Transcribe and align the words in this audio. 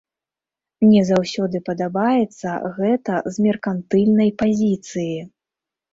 Мне 0.83 1.01
заўсёды 1.09 1.61
падабаецца 1.67 2.49
гэта 2.79 3.13
з 3.35 3.45
меркантыльнай 3.49 4.29
пазіцыі. 4.45 5.17